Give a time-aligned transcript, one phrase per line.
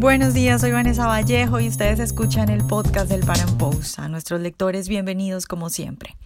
[0.00, 3.98] Buenos días, soy Vanessa Vallejo y ustedes escuchan el podcast del Pan Post.
[3.98, 6.16] A nuestros lectores, bienvenidos como siempre.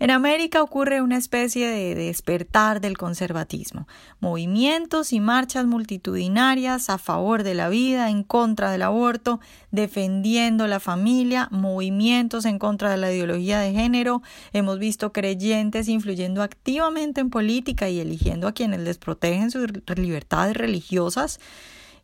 [0.00, 3.86] En América ocurre una especie de despertar del conservatismo,
[4.18, 9.38] movimientos y marchas multitudinarias a favor de la vida, en contra del aborto,
[9.70, 14.20] defendiendo la familia, movimientos en contra de la ideología de género.
[14.52, 20.56] Hemos visto creyentes influyendo activamente en política y eligiendo a quienes les protegen sus libertades
[20.56, 21.38] religiosas.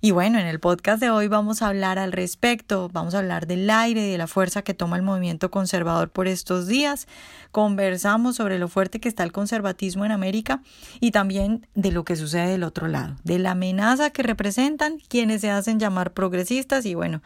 [0.00, 3.48] Y bueno, en el podcast de hoy vamos a hablar al respecto, vamos a hablar
[3.48, 7.08] del aire y de la fuerza que toma el movimiento conservador por estos días,
[7.50, 10.62] conversamos sobre lo fuerte que está el conservatismo en América
[11.00, 15.40] y también de lo que sucede del otro lado, de la amenaza que representan quienes
[15.40, 17.20] se hacen llamar progresistas y bueno,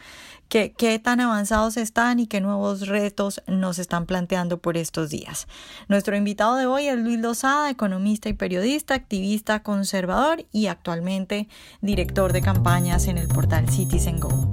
[0.52, 5.47] qué, tan avanzados están y qué nuevos retos nos están planteando por estos días.
[5.88, 11.48] Nuestro invitado de hoy es Luis Lozada, economista y periodista, activista conservador y actualmente
[11.80, 14.51] director de campaña en el portal Citizen Go.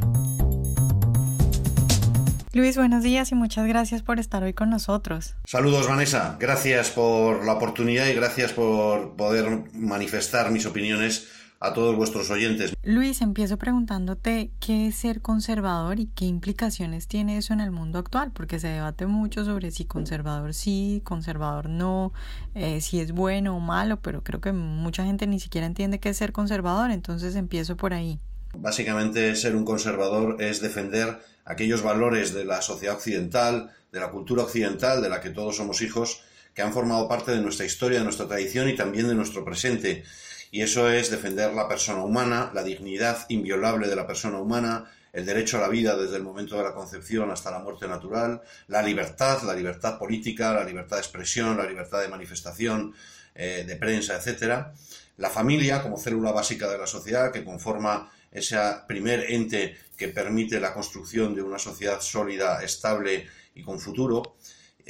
[2.54, 5.36] Luis, buenos días y muchas gracias por estar hoy con nosotros.
[5.46, 6.38] Saludos, Vanessa.
[6.40, 11.28] Gracias por la oportunidad y gracias por poder manifestar mis opiniones
[11.60, 12.74] a todos vuestros oyentes.
[12.84, 18.00] Luis, empiezo preguntándote qué es ser conservador y qué implicaciones tiene eso en el mundo
[18.00, 22.14] actual, porque se debate mucho sobre si conservador sí, conservador no,
[22.56, 26.10] eh, si es bueno o malo, pero creo que mucha gente ni siquiera entiende qué
[26.10, 28.20] es ser conservador, entonces empiezo por ahí.
[28.54, 34.44] Básicamente ser un conservador es defender aquellos valores de la sociedad occidental, de la cultura
[34.44, 38.06] occidental, de la que todos somos hijos, que han formado parte de nuestra historia, de
[38.06, 40.04] nuestra tradición y también de nuestro presente
[40.52, 45.26] y eso es defender la persona humana, la dignidad inviolable de la persona humana, el
[45.26, 48.82] derecho a la vida desde el momento de la concepción hasta la muerte natural, la
[48.82, 52.94] libertad, la libertad política, la libertad de expresión, la libertad de manifestación,
[53.36, 54.74] eh, de prensa, etcétera,
[55.18, 60.60] la familia como célula básica de la sociedad que conforma ese primer ente que permite
[60.60, 64.36] la construcción de una sociedad sólida, estable y con futuro,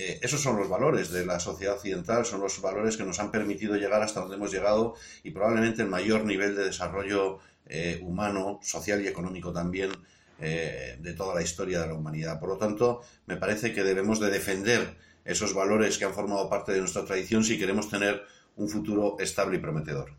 [0.02, 3.32] eh, esos son los valores de la sociedad occidental, son los valores que nos han
[3.32, 8.62] permitido llegar hasta donde hemos llegado y probablemente el mayor nivel de desarrollo eh, humano,
[8.64, 9.92] social y económico también
[10.40, 12.40] eh, de toda la historia de la humanidad.
[12.40, 16.72] Por lo tanto, me parece que debemos de defender esos valores que han formado parte
[16.72, 18.24] de nuestra tradición si queremos tener
[18.56, 20.14] un futuro estable y prometedor.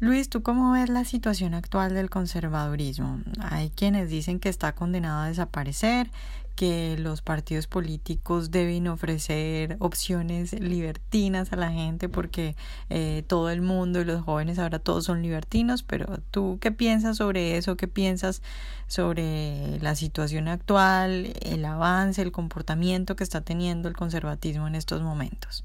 [0.00, 3.20] Luis, ¿tú cómo ves la situación actual del conservadurismo?
[3.42, 6.10] Hay quienes dicen que está condenado a desaparecer,
[6.58, 12.56] que los partidos políticos deben ofrecer opciones libertinas a la gente porque
[12.90, 17.18] eh, todo el mundo y los jóvenes ahora todos son libertinos, pero tú qué piensas
[17.18, 18.42] sobre eso, qué piensas
[18.88, 25.00] sobre la situación actual, el avance, el comportamiento que está teniendo el conservatismo en estos
[25.00, 25.62] momentos.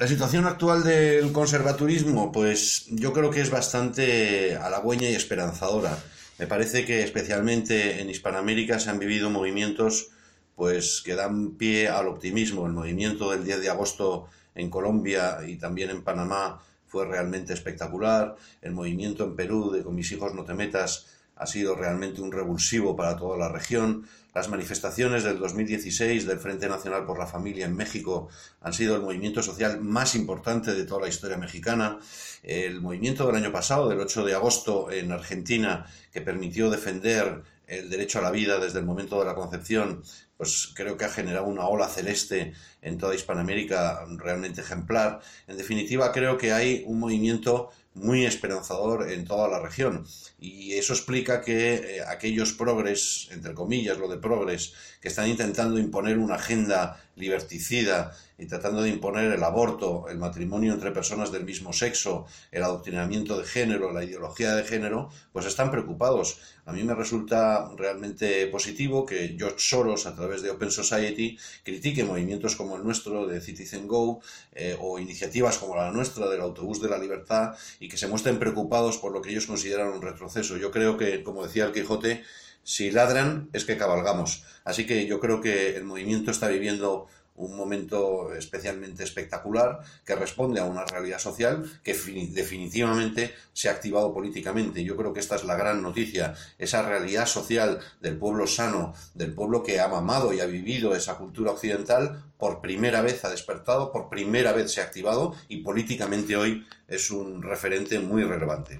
[0.00, 5.96] La situación actual del conservaturismo, pues yo creo que es bastante halagüeña y esperanzadora.
[6.38, 10.10] Me parece que especialmente en Hispanoamérica se han vivido movimientos
[10.54, 12.66] pues que dan pie al optimismo.
[12.66, 18.36] El movimiento del 10 de agosto en Colombia y también en Panamá fue realmente espectacular.
[18.62, 21.06] El movimiento en Perú de Con mis hijos no te metas
[21.36, 24.06] ha sido realmente un revulsivo para toda la región.
[24.38, 28.28] Las manifestaciones del 2016 del Frente Nacional por la Familia en México
[28.60, 31.98] han sido el movimiento social más importante de toda la historia mexicana.
[32.44, 37.90] El movimiento del año pasado, del 8 de agosto en Argentina, que permitió defender el
[37.90, 40.04] derecho a la vida desde el momento de la concepción,
[40.36, 45.20] pues creo que ha generado una ola celeste en toda Hispanoamérica realmente ejemplar.
[45.48, 50.06] En definitiva, creo que hay un movimiento muy esperanzador en toda la región.
[50.38, 55.78] Y eso explica que eh, aquellos progres, entre comillas, lo de progres, que están intentando
[55.78, 61.44] imponer una agenda liberticida y tratando de imponer el aborto, el matrimonio entre personas del
[61.44, 66.38] mismo sexo, el adoctrinamiento de género, la ideología de género, pues están preocupados.
[66.64, 72.04] A mí me resulta realmente positivo que George Soros, a través de Open Society, critique
[72.04, 74.20] movimientos como el nuestro de Citizen Go
[74.52, 78.38] eh, o iniciativas como la nuestra del autobús de la libertad y que se muestren
[78.38, 80.56] preocupados por lo que ellos consideran un retroceso.
[80.56, 82.22] Yo creo que, como decía el Quijote,
[82.68, 84.44] si ladran es que cabalgamos.
[84.62, 87.06] Así que yo creo que el movimiento está viviendo
[87.36, 94.12] un momento especialmente espectacular que responde a una realidad social que definitivamente se ha activado
[94.12, 94.84] políticamente.
[94.84, 99.32] Yo creo que esta es la gran noticia, esa realidad social del pueblo sano, del
[99.32, 103.90] pueblo que ha mamado y ha vivido esa cultura occidental, por primera vez ha despertado,
[103.92, 108.78] por primera vez se ha activado y políticamente hoy es un referente muy relevante.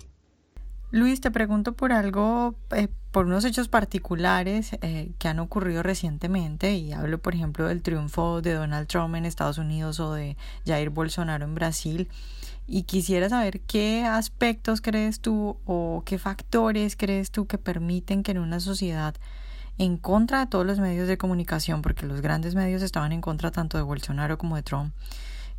[0.90, 6.76] Luis, te pregunto por algo, eh, por unos hechos particulares eh, que han ocurrido recientemente,
[6.76, 10.88] y hablo, por ejemplo, del triunfo de Donald Trump en Estados Unidos o de Jair
[10.88, 12.08] Bolsonaro en Brasil.
[12.67, 18.31] Y quisiera saber qué aspectos crees tú o qué factores crees tú que permiten que
[18.31, 19.14] en una sociedad
[19.76, 23.50] en contra de todos los medios de comunicación, porque los grandes medios estaban en contra
[23.50, 24.94] tanto de Bolsonaro como de Trump,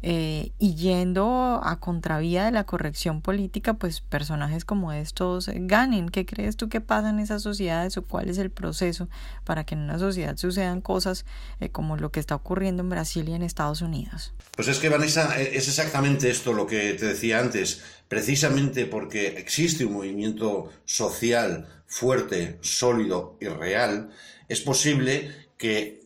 [0.02, 6.10] eh, y yendo a contravía de la corrección política, pues personajes como estos ganen.
[6.10, 9.10] ¿Qué crees tú que pasa en esas sociedades o cuál es el proceso
[9.44, 11.26] para que en una sociedad sucedan cosas
[11.60, 14.34] eh, como lo que está ocurriendo en Brasil y en Estados Unidos?
[14.56, 17.84] Pues es que Vanessa, eh, es exactamente esto lo que te decía antes.
[18.08, 24.12] Precisamente porque existe un movimiento social fuerte, sólido y real,
[24.48, 26.02] es posible que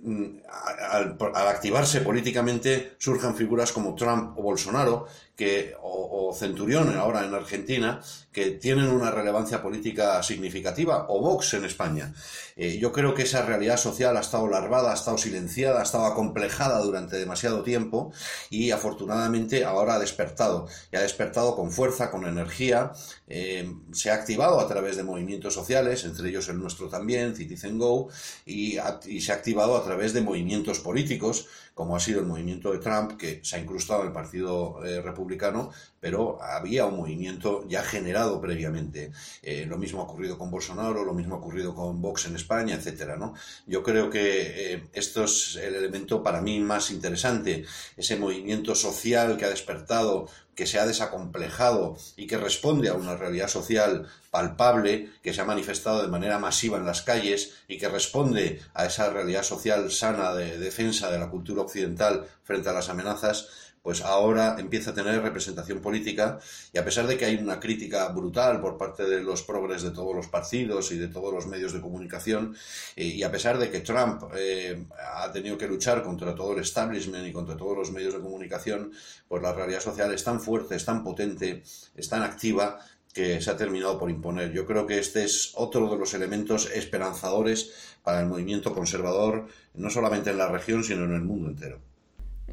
[0.91, 1.17] al,
[1.47, 8.01] activarse políticamente surjan figuras como Trump o Bolsonaro que, o, o, Centurión ahora en Argentina,
[8.31, 12.13] que tienen una relevancia política significativa, o Vox en España.
[12.55, 16.05] Eh, yo creo que esa realidad social ha estado larvada, ha estado silenciada, ha estado
[16.05, 18.11] acomplejada durante demasiado tiempo
[18.49, 20.67] y afortunadamente ahora ha despertado.
[20.91, 22.91] Y ha despertado con fuerza, con energía,
[23.27, 27.79] eh, se ha activado a través de movimientos sociales, entre ellos el nuestro también, Citizen
[27.79, 28.09] Go,
[28.45, 28.77] y,
[29.07, 30.42] y se ha activado a través de movimientos
[30.79, 34.83] políticos como ha sido el movimiento de Trump, que se ha incrustado en el Partido
[34.85, 39.11] eh, Republicano, pero había un movimiento ya generado previamente.
[39.41, 42.75] Eh, lo mismo ha ocurrido con Bolsonaro, lo mismo ha ocurrido con Vox en España,
[42.75, 43.33] etcétera, ¿no?
[43.65, 47.65] Yo creo que eh, esto es el elemento para mí más interesante,
[47.97, 53.15] ese movimiento social que ha despertado que se ha desacomplejado y que responde a una
[53.15, 57.89] realidad social palpable, que se ha manifestado de manera masiva en las calles y que
[57.89, 62.89] responde a esa realidad social sana de defensa de la cultura occidental frente a las
[62.89, 63.49] amenazas,
[63.83, 66.39] pues ahora empieza a tener representación política.
[66.71, 69.91] Y a pesar de que hay una crítica brutal por parte de los progres de
[69.91, 72.55] todos los partidos y de todos los medios de comunicación
[72.95, 76.59] eh, y a pesar de que Trump eh, ha tenido que luchar contra todo el
[76.59, 78.93] establishment y contra todos los medios de comunicación,
[79.27, 81.61] pues la realidad social es tan fuerte, es tan potente,
[81.93, 82.79] es tan activa
[83.13, 84.51] que se ha terminado por imponer.
[84.51, 87.71] Yo creo que este es otro de los elementos esperanzadores
[88.03, 91.79] para el movimiento conservador, no solamente en la región, sino en el mundo entero.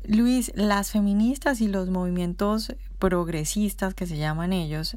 [0.06, 4.96] Luis, las feministas y los movimientos progresistas que se llaman ellos,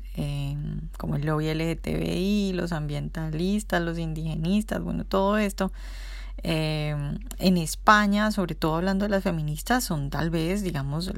[0.98, 5.72] como el lobby LGTBI, los ambientalistas, los indigenistas, bueno, todo esto,
[6.38, 11.12] em, en España, sobre todo hablando de las feministas, son tal vez, digamos,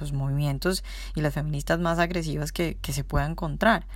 [0.00, 0.82] los, movimientos
[1.14, 3.86] y las feministas más agresivas que, que se pueda encontrar.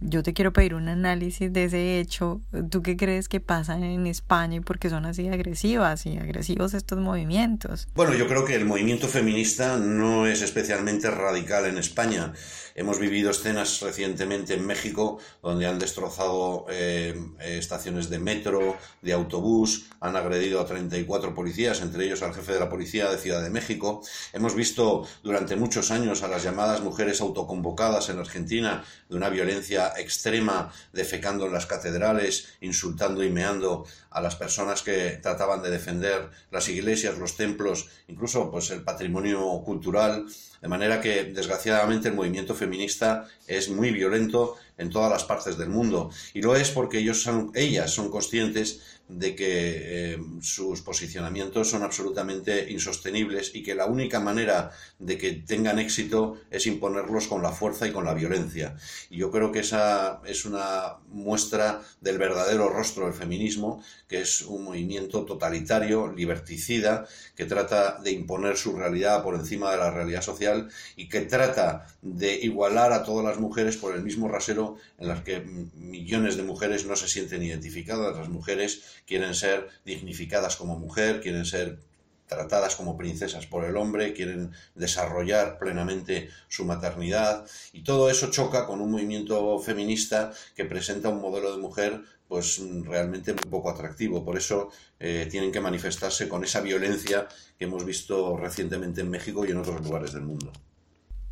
[0.00, 2.40] Yo te quiero pedir un análisis de ese hecho.
[2.70, 6.74] ¿Tú qué crees que pasa en España y por qué son así agresivas y agresivos
[6.74, 7.88] estos movimientos?
[7.94, 12.32] Bueno, yo creo que el movimiento feminista no es especialmente radical en España.
[12.74, 19.86] Hemos vivido escenas recientemente en México donde han destrozado eh, estaciones de metro, de autobús,
[20.00, 23.48] han agredido a 34 policías, entre ellos al jefe de la policía de Ciudad de
[23.48, 24.02] México.
[24.34, 29.85] Hemos visto durante muchos años a las llamadas mujeres autoconvocadas en Argentina de una violencia
[29.96, 36.30] extrema, defecando en las catedrales, insultando y meando a las personas que trataban de defender
[36.50, 40.26] las iglesias, los templos, incluso pues el patrimonio cultural,
[40.60, 45.68] de manera que desgraciadamente el movimiento feminista es muy violento en todas las partes del
[45.68, 46.10] mundo.
[46.34, 51.82] Y lo es porque ellos son, ellas son conscientes de que eh, sus posicionamientos son
[51.82, 57.52] absolutamente insostenibles y que la única manera de que tengan éxito es imponerlos con la
[57.52, 58.76] fuerza y con la violencia.
[59.10, 64.42] Y yo creo que esa es una muestra del verdadero rostro del feminismo, que es
[64.42, 70.22] un movimiento totalitario, liberticida, que trata de imponer su realidad por encima de la realidad
[70.22, 75.08] social y que trata de igualar a todas las mujeres por el mismo rasero en
[75.08, 78.16] las que millones de mujeres no se sienten identificadas.
[78.16, 81.78] Las mujeres quieren ser dignificadas como mujer, quieren ser
[82.26, 88.66] tratadas como princesas por el hombre, quieren desarrollar plenamente su maternidad y todo eso choca
[88.66, 94.24] con un movimiento feminista que presenta un modelo de mujer pues realmente muy poco atractivo.
[94.24, 99.46] Por eso eh, tienen que manifestarse con esa violencia que hemos visto recientemente en México
[99.46, 100.52] y en otros lugares del mundo.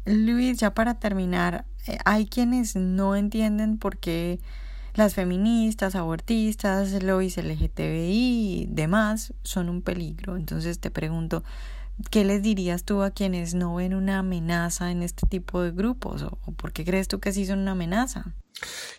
[0.07, 4.39] Luis, ya para terminar, eh, hay quienes no entienden por qué
[4.95, 10.37] las feministas, abortistas, lobbies LGTBI y demás son un peligro.
[10.37, 11.43] Entonces te pregunto,
[12.11, 16.23] ¿qué les dirías tú a quienes no ven una amenaza en este tipo de grupos?
[16.23, 18.35] ¿O, por qué crees tú que sí son una amenaza?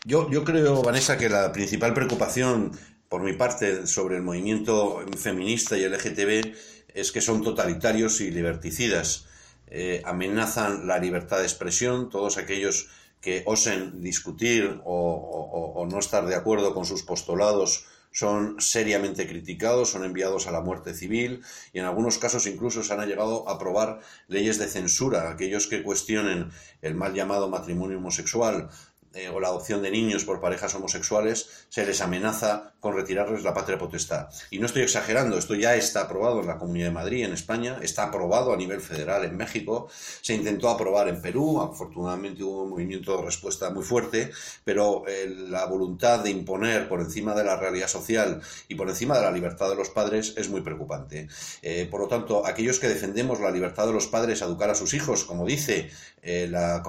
[0.03, 2.71] Yo, yo creo, Vanessa, que la principal preocupación
[3.07, 6.53] por mi parte sobre el movimiento feminista y LGTB
[6.93, 9.27] es que son totalitarios y liberticidas.
[9.67, 12.89] Eh, amenazan la libertad de expresión, todos aquellos
[13.25, 20.05] que osen discutir o, no estar de acuerdo con sus postulados son seriamente criticados, son
[20.05, 21.41] enviados a la muerte civil
[21.74, 25.32] y en algunos casos incluso se han llegado a aprobar leyes de censura.
[25.32, 26.51] Aquellos que cuestionen
[26.84, 28.70] el mal llamado matrimonio homosexual
[29.15, 33.53] eh, o la adopción de niños por parejas homosexuales, se les amenaza con retirarles la
[33.53, 34.27] patria potestad.
[34.51, 37.79] Y no estoy exagerando, esto ya está aprobado en la Comunidad de Madrid, en España,
[37.81, 39.88] está aprobado a nivel federal en México,
[40.22, 44.31] se intentó aprobar en Perú, afortunadamente hubo un movimiento de respuesta muy fuerte,
[44.65, 49.17] pero eh, la voluntad de imponer por encima de la realidad social y por encima
[49.17, 51.29] de la libertad de los padres es muy preocupante.
[51.62, 54.75] Eh, por lo tanto, aquellos que defendemos la libertad de los padres a educar a
[54.75, 55.89] sus hijos, como dice
[56.25, 56.81] la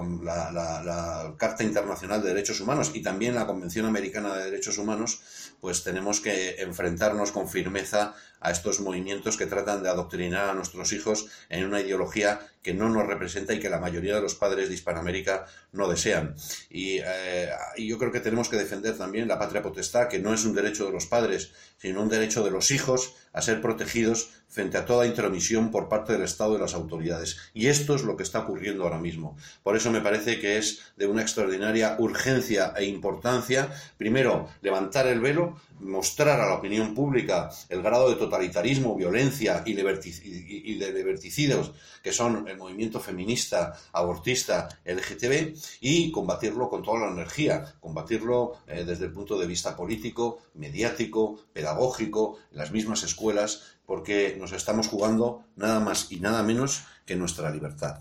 [1.37, 5.21] Carta Internacional de Derechos Humanos y también la Convención Americana de Derechos Humanos,
[5.61, 10.93] pues tenemos que enfrentarnos con firmeza a estos movimientos que tratan de adoctrinar a nuestros
[10.93, 14.69] hijos en una ideología que no nos representa y que la mayoría de los padres
[14.69, 16.35] de Hispanoamérica no desean.
[16.69, 20.45] Y, eh, yo creo que tenemos que defender también la patria potestad, que no es
[20.45, 24.79] un derecho de los padres, sino un derecho de los hijos a ser protegidos frente
[24.79, 27.37] a toda intromisión por parte del Estado y las autoridades.
[27.53, 29.37] Y esto es lo que está ocurriendo ahora mismo.
[29.63, 35.21] Por eso me parece que es de una extraordinaria urgencia e importancia, primero, levantar el
[35.21, 42.13] velo, mostrar a la opinión pública el grado de totalitarismo, violencia y, de liberticidios que
[42.13, 49.07] son el movimiento feminista, abortista, LGTB y combatirlo con toda la energía, combatirlo eh, desde
[49.07, 55.45] el punto de vista político, mediático, pedagógico, en las mismas escuelas, porque nos estamos jugando
[55.57, 58.01] nada más y nada menos que nuestra libertad.